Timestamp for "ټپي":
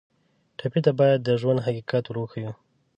0.57-0.79